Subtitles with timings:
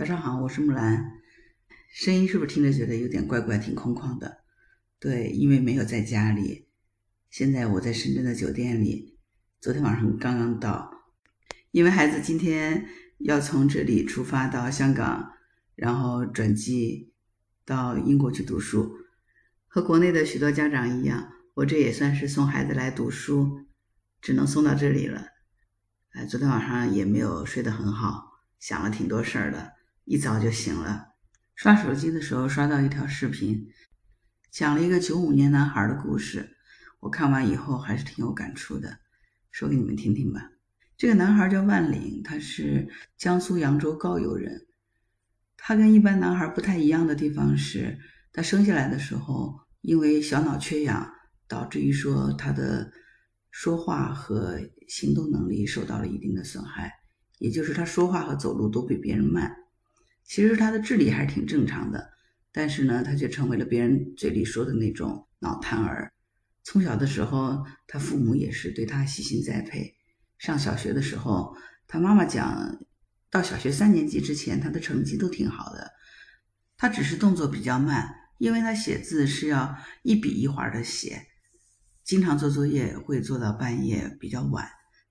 [0.00, 1.20] 早上好，我是木兰。
[1.92, 4.38] 声音是不是听着觉得有点怪怪、挺空旷的？
[4.98, 6.66] 对，因为没有在家里。
[7.28, 9.18] 现在我在深圳的酒店里，
[9.60, 10.90] 昨天晚上刚刚到。
[11.70, 12.86] 因为孩子今天
[13.18, 15.32] 要从这里出发到香港，
[15.74, 17.12] 然后转机
[17.66, 18.96] 到英国去读书。
[19.66, 23.66] 和国内的许多家长一样，我这也算是送孩子来读书，
[24.22, 25.26] 只能送到这里了。
[26.12, 29.74] 哎，昨天晚上也没有睡得很好，想了挺多事儿的。
[30.10, 31.06] 一早就醒了，
[31.54, 33.68] 刷手机的时候刷到一条视频，
[34.50, 36.56] 讲了一个九五年男孩的故事。
[36.98, 38.98] 我看完以后还是挺有感触的，
[39.52, 40.50] 说给你们听听吧。
[40.96, 44.66] 这个男孩叫万岭，他是江苏扬州高邮人。
[45.56, 47.96] 他跟一般男孩不太一样的地方是，
[48.32, 51.08] 他生下来的时候因为小脑缺氧，
[51.46, 52.90] 导致于说他的
[53.52, 54.58] 说话和
[54.88, 56.92] 行动能力受到了一定的损害，
[57.38, 59.56] 也就是他说话和走路都比别人慢。
[60.30, 62.08] 其实他的智力还是挺正常的，
[62.52, 66.12] 但是呢，他却成为了别人嘴里说的那种脑瘫儿。
[66.62, 69.92] 从小的时候，他父母也是对他悉心栽培。
[70.38, 71.56] 上小学的时候，
[71.88, 72.78] 他妈妈讲，
[73.28, 75.90] 到小学三年级之前，他的成绩都挺好的。
[76.76, 78.08] 他只是动作比较慢，
[78.38, 81.26] 因为他写字是要一笔一划的写，
[82.04, 84.68] 经常做作业会做到半夜比较晚。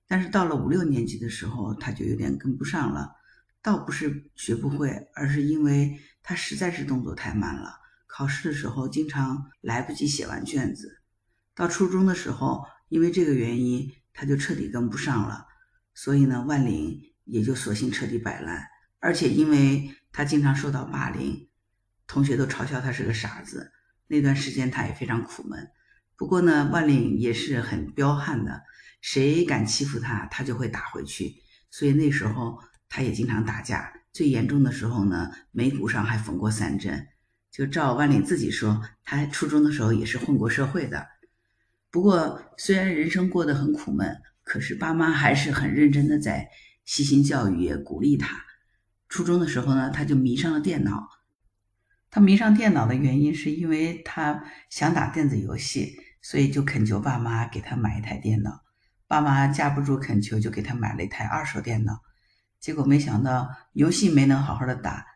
[0.08, 3.19] 但是到了五六年级的时候，他就有点跟不上了。
[3.62, 7.74] 倒不是学不会，而是因为他实在是动作太慢了，
[8.06, 11.02] 考试的时候经常来不及写完卷子。
[11.54, 15.46] 到初中的时候，因为这个原因，他就彻底跟不上了，
[15.92, 18.66] 所以呢，万岭也就索性彻底摆烂。
[18.98, 21.50] 而且因为他经常受到霸凌，
[22.06, 23.72] 同学都嘲笑他是个傻子。
[24.06, 25.68] 那段时间他也非常苦闷。
[26.16, 28.62] 不过呢，万岭也是很彪悍的，
[29.02, 31.34] 谁敢欺负他，他就会打回去。
[31.70, 32.58] 所以那时候。
[32.90, 37.06] 他也经常打架，最严重的时候呢，眉骨上还缝过三针。
[37.52, 41.06] 就照万里自己说，他初中的时候也是混过社会的。
[41.90, 46.48] 不过虽然人生过得很苦闷，可是爸妈还是很认真的在
[46.84, 48.36] 悉心教育，也鼓励他。
[49.08, 51.08] 初中的时候呢，他就迷上了电脑。
[52.10, 58.62] 他迷上电脑的原因是因为他想打电子游戏，所以就恳求爸妈给他买一台电脑。
[59.06, 62.00] 爸妈架不住恳求，就给他买了一台二手电脑。
[62.60, 65.06] 结果没想到游戏没能好好的打，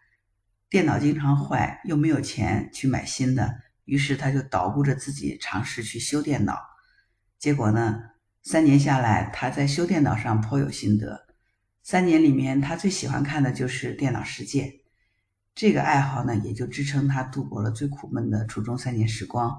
[0.71, 6.59] 电脑经常坏，又没有钱去买新的，于是他就捣鼓着自己尝试去修电脑。
[7.39, 8.01] 结果呢，
[8.43, 11.27] 三年下来，他在修电脑上颇有心得。
[11.83, 14.63] 三年里面，他最喜欢看的就是《电脑世界》
[15.55, 19.55] 这个爱好呢，也就支撑他度过了最苦闷的初中三年时光。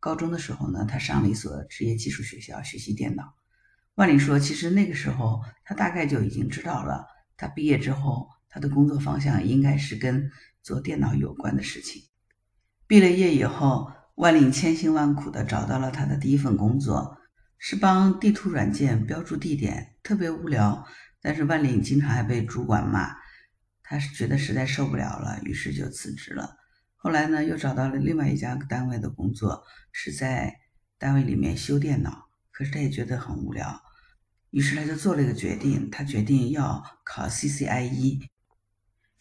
[0.00, 3.34] 高中的时候呢，他上了一所职业技术学校学习电脑。
[3.96, 7.06] 万里说，其实那个时候他大概就已经知道了。
[7.36, 10.30] 他毕业之后，他的工作方向应该是跟
[10.62, 12.02] 做电脑有关的事情。
[12.86, 17.18] 毕了业以后，万岭千辛万苦的找到了他的第一份工作，
[17.58, 20.86] 是帮地图软件标注地点，特别无聊。
[21.20, 23.16] 但是万岭经常还被主管骂，
[23.82, 26.56] 他是觉得实在受不了了，于是就辞职了。
[26.94, 30.54] 后来呢，又找到了另外一家单位的工作，是在
[30.98, 33.82] 单位里面修电脑，可是他也觉得很无聊。
[34.50, 38.20] 于是他就做了一个决定，他决定要考 CCIE。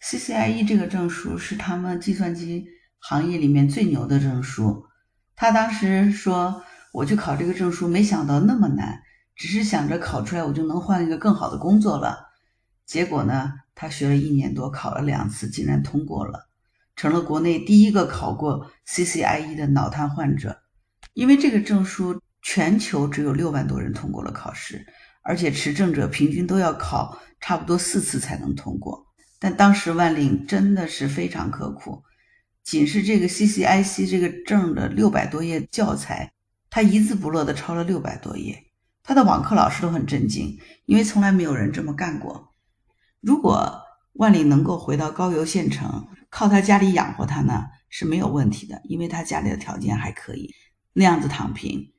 [0.02, 2.66] CCIE 这个证书是他们计算机
[3.00, 4.86] 行业里面最牛的证书。
[5.36, 6.64] 他当时说
[6.94, 9.02] ：“我去考这个证书，没想到那么难，
[9.36, 12.28] 只是想着考出来我就能换一个更好的工作了。”
[12.86, 16.48] 结果呢，他学了一年多，考了两次，竟然通过了，
[16.96, 20.62] 成了国内第一个考过 CCIE 的脑瘫患者。
[21.14, 24.86] 因为这个证书，全球只有六万多人通过了考试。
[25.28, 29.08] 而且持证者平均都要考差不多四次才能通过，
[29.40, 32.04] 但当时万岭真的是非常刻苦，
[32.64, 36.32] 仅是这个 CCIC 这个证的六百多页教材，
[36.70, 38.68] 他一字不落的抄了六百多页，
[39.02, 42.50] 他的网课老师都很震惊，因为从来没有人这么干过。
[43.20, 43.82] 如果
[44.14, 50.54] 万岭能够回到高邮县城，靠他家里养活他呢是没有问题的，因为他家里的条件还可以，
[50.94, 51.94] 那样子躺平。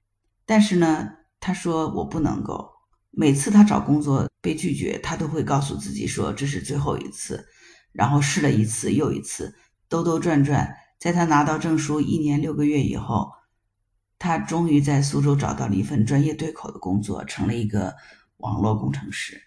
[0.44, 2.75] 但是呢，他说我不能够。
[3.18, 7.46] 每次他找工作被拒绝，他都会告诉自己说这是最后一次，
[7.92, 9.56] 然后试了一次又一次，
[9.88, 13.32] 兜兜转转，在他拿到证书一年六个月以后，
[14.18, 17.94] 他终于在苏州找到了一份专业对口的工作，成了一个
[18.36, 19.40] 网络工程师。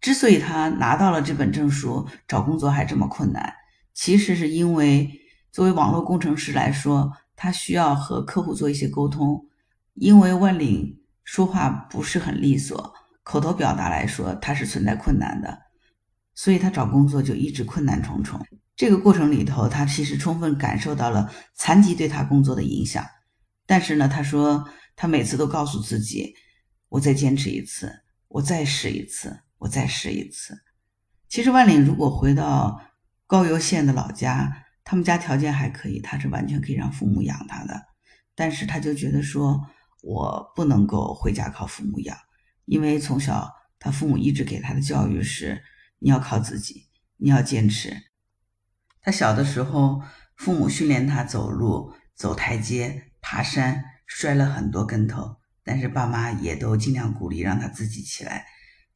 [0.00, 3.54] 之所以他拿到了这本证书，找工作还这么困难，
[3.94, 5.08] 其实是因为
[5.52, 9.46] 作为网络工程师来说，他需要和客户做一些沟通，
[9.94, 10.98] 因为万岭。
[11.26, 15.58] 说话不是很利索，口头表达来说，他是存在困难的。
[16.34, 18.40] 所以他找工作就一直困难重重。
[18.76, 23.04] 这个过程里头，他其实充分感受到了残疾对他工作的影响。
[23.66, 26.34] 但是呢，他说他每次都告诉自己
[26.88, 27.90] ：“我再坚持一次，
[28.28, 30.56] 我再试一次，我再试一次。”
[31.28, 32.80] 其实万岭如果回到
[33.26, 37.82] 高邮县的老家，他们家条件还可以，他是完全可以让父母养他的。
[38.34, 39.60] 但是他就觉得说，
[40.06, 42.16] 我不能够回家靠父母养，
[42.64, 45.60] 因为从小他父母一直给他的教育是
[45.98, 46.86] 你要靠自己，
[47.16, 48.04] 你要坚持。
[49.02, 50.00] 他小的时候，
[50.36, 58.46] 父母训练他走路、走台阶、爬山，摔了很多跟头，但是爸妈也都尽量鼓励让他自己起来。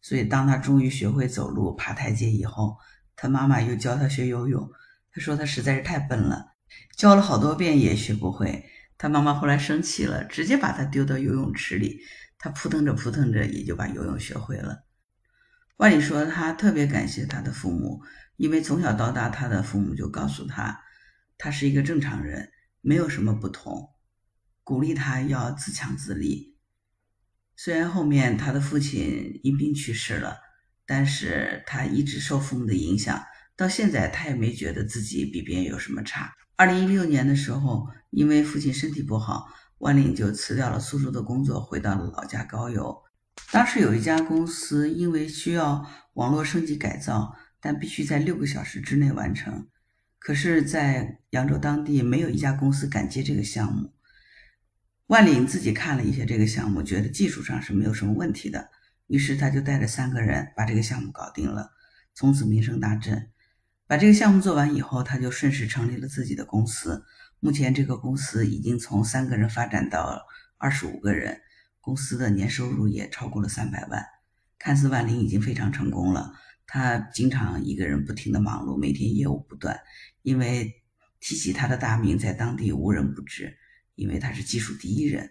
[0.01, 2.77] 所以当他终于学会走路、爬台阶以后，
[3.17, 4.71] 他妈妈又教他学游泳。
[5.13, 6.53] 他说他实在是太笨了，
[6.97, 8.65] 教了好多遍也学不会。
[9.01, 12.03] 他妈妈后来生气了，直接把他丢到游泳池里，
[12.37, 14.85] 他扑腾着扑腾着也就把游泳学会了。
[15.79, 18.03] 万里说他特别感谢他的父母，
[18.37, 20.83] 因为从小到大他的父母就告诉他，
[21.39, 22.51] 他是一个正常人，
[22.83, 23.89] 没有什么不同，
[24.63, 26.59] 鼓励他要自强自立。
[27.57, 30.37] 虽然后面他的父亲因病去世了，
[30.85, 33.25] 但是他一直受父母的影响。
[33.57, 36.35] 到现在，他也没觉得自己比别人有什么差。
[36.61, 39.49] 二零一六年的时候，因为父亲身体不好，
[39.79, 43.03] 万岭就辞掉了苏州的工作，回到了老家高邮。
[43.51, 49.69] 当时有一家公司，因为需要网络升级改造，但必须在六个小时之内完成。
[50.19, 53.95] 可是，在扬州当地，没有一家公司敢接这个项目。
[55.07, 58.69] 万岭自己看了一下这个项目，觉得技术上是没有什么问题的，
[59.07, 61.71] 于是他就带着三个人把这个项目搞定了，
[62.13, 63.31] 从此名声大振。
[63.91, 67.05] 把这个项目做完以后，他就顺势成立了自己的公司。
[67.41, 70.25] 目前，这个公司已经从三个人发展到
[70.59, 71.41] 二十五个人，
[71.81, 74.07] 公司的年收入也超过了三百万。
[74.61, 76.33] 看似万林已经非常成功了，
[76.69, 79.77] 他经常一个人不停的忙碌，每天业务不断。
[80.23, 80.73] 因为
[81.19, 83.59] 提起他的大名，在当地无人不知，
[83.97, 85.29] 因为他是技术第一人。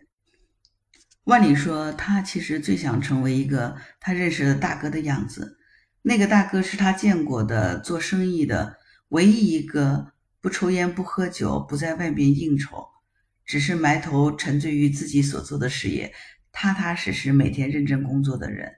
[1.24, 5.59] 万里说，他其实最想成为一个他认识的大哥的样子。
[6.02, 8.78] 那个大哥是他见过的做生意的
[9.10, 12.88] 唯一一个不抽烟、不喝酒、不在外边应酬，
[13.46, 16.14] 只是埋头沉醉于自己所做的事业，
[16.52, 18.74] 踏踏实实每天认真工作的人。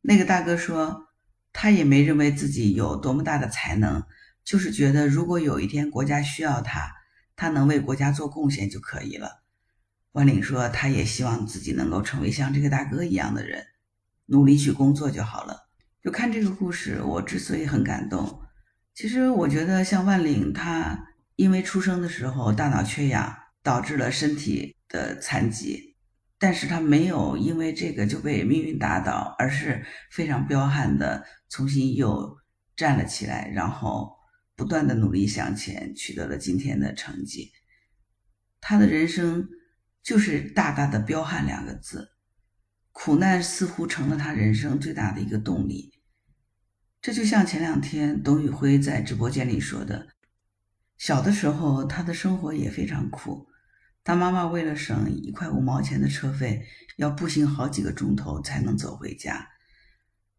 [0.00, 1.06] 那个大哥说，
[1.52, 4.02] 他也没认为自己有多么大的才能，
[4.44, 6.90] 就是觉得如果有一天国家需要他，
[7.36, 9.42] 他能为国家做贡献就可以了。
[10.10, 13.64] 万岭说，他也希望自己能够成为像这个大哥一样的人，
[14.26, 15.68] 努力去工作就好了。
[16.02, 18.42] 就看这个故事，我之所以很感动，
[18.92, 20.98] 其实我觉得像万岭，他
[21.36, 25.96] 因为出生的时候大脑缺氧，导致了身体的残疾，
[26.40, 32.36] 但是他没有因为这个就被命运打倒，而是非常彪悍的重新又
[32.74, 34.12] 站了起来，然后
[34.56, 37.52] 不断的努力向前，取得了今天的成绩。
[38.60, 39.48] 他的人生
[40.02, 42.08] 就是大大的彪悍两个字。
[42.92, 45.92] 苦难似乎成了他人生最大的一个动力。
[47.00, 50.06] 这就像前两天董宇辉在直播间里说的
[50.98, 53.48] ：“小的时候，他的生活也非常苦。
[54.04, 56.64] 他妈妈为了省一块五毛钱的车费，
[56.96, 59.48] 要步行好几个钟头才能走回家。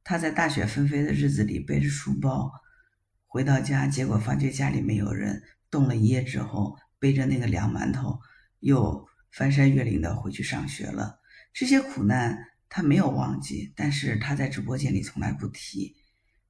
[0.04, 2.52] 他在大雪纷飞的日子里背着书包
[3.26, 5.42] 回到家，结果发觉家里没有人。
[5.70, 8.20] 冻了一夜之后，背着那个凉馒头，
[8.60, 11.20] 又翻山越岭的回去上学了。”
[11.54, 15.96] 这些苦难他没有忘记，但是他在直播间里从来不提，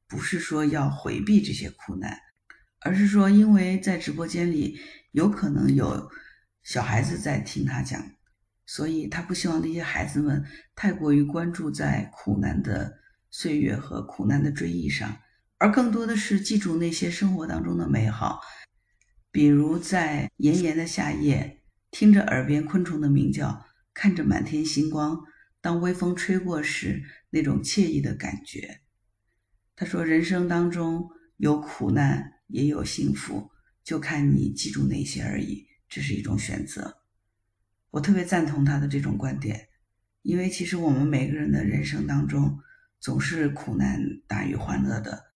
[0.07, 2.17] 不是说要回避这些苦难，
[2.79, 4.79] 而是说因为在直播间里
[5.11, 6.09] 有可能有
[6.63, 8.01] 小孩子在听他讲，
[8.65, 15.17] 所以他不希望那些孩子们太过于关注在苦难的岁月和苦难的追忆上，
[15.57, 18.39] 而更多的是记住那些生活当中的美好，
[19.31, 23.65] 比如在炎炎的夏夜，听着耳边昆虫的鸣叫。
[23.93, 25.19] 看着满天星光，
[25.61, 28.81] 当微风吹过时，那种惬意的感觉。
[29.75, 33.49] 他说：“人生当中有苦难，也有幸福，
[33.83, 35.65] 就看你记住哪些而已。
[35.87, 36.97] 这是一种选择。”
[37.91, 39.69] 我特别赞同他的这种观点，
[40.21, 42.59] 因为其实我们每个人的人生当中，
[42.99, 45.33] 总是苦难大于欢乐的。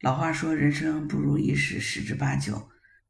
[0.00, 2.68] 老话说：“人生不如意事十之八九。”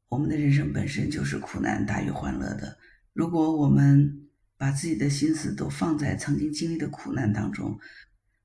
[0.09, 2.77] 我们的人生本身就是苦难大于欢乐的。
[3.13, 4.27] 如果我们
[4.61, 7.79] 把自己的心思都放在曾经经历的苦难当中，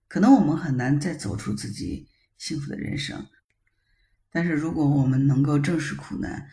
[0.09, 2.09] 可能我们很难再走出自己
[2.39, 3.27] 幸福的人生。
[4.31, 6.49] 但是，如果我们能够正视苦难，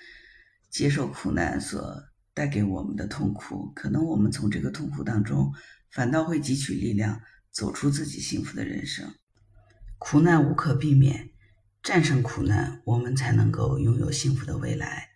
[0.70, 2.04] 接受苦难所
[2.34, 5.54] 带给我们的痛苦，可能我们从这个痛苦当中
[5.92, 9.16] 反倒会汲取力量，走出自己幸福的人生。
[9.98, 11.30] 苦难无可避免，
[11.82, 15.12] 战胜苦难，我们才能够拥有幸福的未来。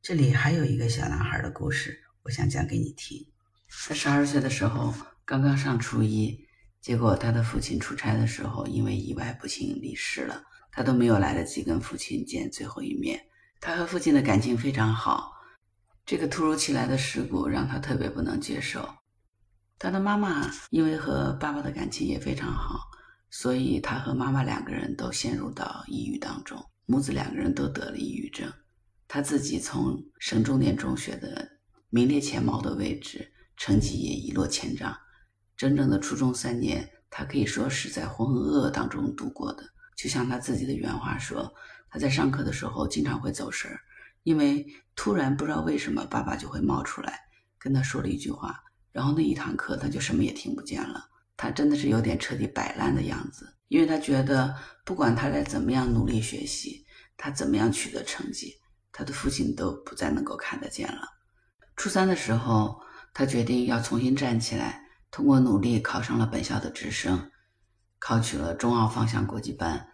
[0.00, 3.31] 这里还有一个小男孩的故事，我想讲给你听。
[3.88, 6.46] 他十二岁的时候，刚刚上初一，
[6.80, 13.20] 结果他的父亲出差的时候，因为意外不幸离世了，他都没有来得及跟父亲见最后一面。
[13.60, 15.32] 他和父亲的感情非常好，
[16.06, 18.88] 这个突如其来的事故让他特别不能接受。
[19.78, 22.80] 他的妈妈因为和爸爸的感情也非常好，
[23.30, 28.52] 所以他和妈妈两个人都陷入到抑郁当中，母子两个人都得了抑郁症。
[29.08, 31.48] 他自己从省重点中学的
[31.90, 33.30] 名列前茅的位置，
[33.64, 34.92] 成绩也一落千丈。
[35.56, 39.62] 真正的初中三年，他可以说是在浑浑噩噩当中度过的。
[39.96, 41.54] 就像他自己的原话说
[41.88, 43.78] ：“他在上课的时候经常会走神儿，
[44.24, 44.66] 因为
[44.96, 47.20] 突然不知道为什么，爸爸就会冒出来
[47.56, 54.52] 跟他说了一句话。”然后那一堂课他就什么也听不见了，他真的是有点彻底摆烂的样子，因为他觉得
[54.84, 56.84] 不管他再怎么样努力学习，
[57.16, 58.56] 他怎么样取得成绩，
[58.90, 61.02] 他的父亲都不再能够看得见了。
[61.76, 67.30] 初三的时候，他决定要重新站起来，通过努力考上了本校的直升，
[67.98, 69.88] 考取了中澳方向国际班，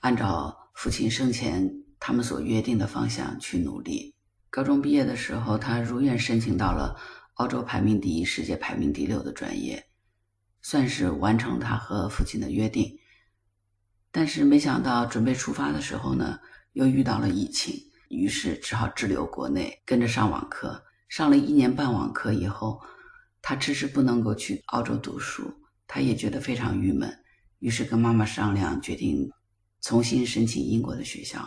[0.00, 4.14] 按照父亲生前他们所约定的方向去努力。
[4.50, 6.96] 高中毕业的时候，他如愿申请到了。
[7.36, 9.82] 澳洲排名第一、世界排名第六的专业，
[10.60, 12.98] 算是完成他和父亲的约定。
[14.10, 16.38] 但是没想到准备出发的时候呢，
[16.74, 17.74] 又遇到了疫情，
[18.10, 20.84] 于是只好滞留国内，跟着上网课。
[21.12, 22.80] 上了一年半网课以后，
[23.42, 25.42] 他迟迟不能够去澳洲读书，
[25.86, 27.14] 他也觉得非常郁闷，
[27.58, 29.30] 于是跟妈妈商量，决定
[29.82, 31.46] 重新申请英国的学校。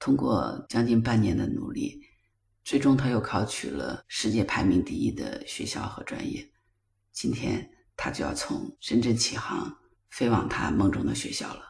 [0.00, 2.00] 通过将近半年的努力。
[2.64, 6.44] 最终，他又考取了世界排名第一的学校和专业。
[7.12, 9.72] 今天，他就要从深圳起航，
[10.10, 11.62] 飞往他梦中的学校了。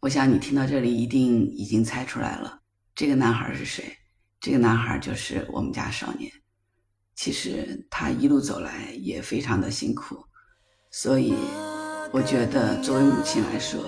[0.00, 2.60] 我想你听到这里，一定已经猜出来了，
[2.94, 3.96] 这个男孩是谁？
[4.38, 6.30] 这个男孩就是我们家少年。
[7.14, 10.16] 其实他一路走来也非常的辛苦，
[10.90, 11.34] 所以
[12.10, 13.80] 我觉得作为母亲来说，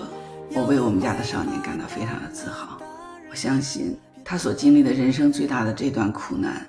[0.53, 2.81] 我为我们家的少年感到非常的自豪。
[3.29, 3.97] 我相信。
[4.27, 6.67] 他所经历的人生最大的这段苦难，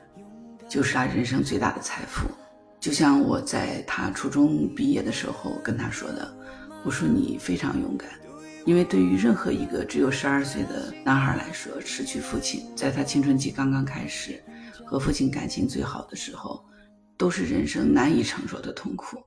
[0.68, 2.28] 就是他人生最大的财富。
[2.78, 6.36] 就像我在他初中毕业的时候跟他说的
[6.84, 8.10] ：“我说你非常勇敢，
[8.66, 14.38] 因为对于任何一个只有十二岁的男孩来说，失去父亲，在他青春期刚刚开始，
[14.86, 16.64] 和父亲感情最好的时候，
[17.18, 19.18] 都是人生难以承受的痛苦。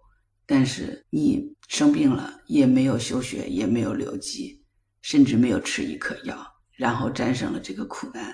[0.46, 4.64] 但是你生病了，也没有休学，也没有留级，
[5.02, 6.46] 甚至没有吃一颗药。”
[6.80, 8.34] 然后战胜了这个苦难，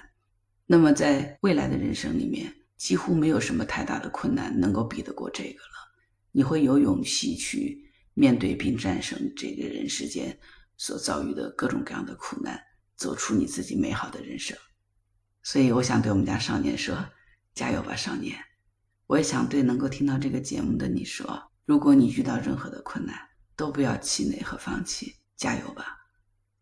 [0.68, 5.92] 那么在未来的人生里面，几乎没有什么太大的困难能够比得过这个了。
[6.32, 10.38] 你会有勇气去面对并战胜这个人世间
[10.78, 12.62] 所遭遇的各种各样的苦难，
[12.96, 14.56] 走出你自己美好的人生。
[15.46, 16.98] 所以，我想对我们家少年说：
[17.54, 18.36] 加油吧，少年！
[19.06, 23.16] 我也想对能够听到这个节目的你说：如果你遇到任何的困难，
[23.56, 25.86] 都不要气馁和放弃，加油吧，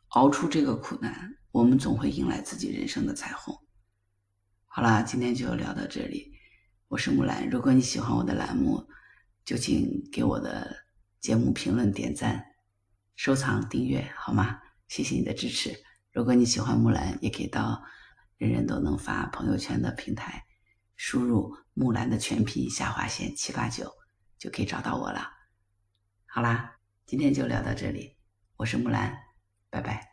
[0.09, 1.33] 熬出这个苦难。
[1.51, 3.57] 我们总会迎来自己人生的彩虹。
[4.65, 6.33] 好啦，今天就聊到这里。
[6.89, 8.85] 我是木兰，如果你喜欢我的栏目，
[9.45, 10.75] 就请给我的
[11.21, 12.43] 节目评论、点赞、
[13.15, 14.59] 收藏、订阅，好吗？
[14.89, 15.73] 谢谢你的支持。
[16.11, 17.81] 如果你喜欢木兰，也可以到
[18.37, 20.45] 人人都能发朋友圈的平台，
[20.95, 23.91] 输入“木兰”的全拼下划线七八九，
[24.37, 25.31] 就可以找到我了。
[26.25, 28.17] 好啦，今天就聊到这里。
[28.57, 29.17] 我是木兰，
[29.69, 30.12] 拜拜。